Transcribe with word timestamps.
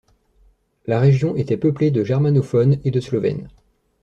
La 0.87 0.99
région 0.99 1.35
était 1.35 1.57
peuplée 1.57 1.91
de 1.91 2.03
germanophones 2.03 2.79
et 2.83 2.89
de 2.89 2.99
slovènes. 2.99 3.49